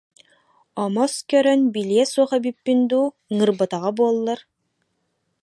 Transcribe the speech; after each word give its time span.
Омос 0.83 1.13
көрөн 1.29 1.61
билиэ 1.73 2.03
суох 2.13 2.31
эбиппин 2.37 2.79
дуу, 2.89 3.07
ыҥырбатаҕа 3.31 3.91
буоллар 3.97 4.39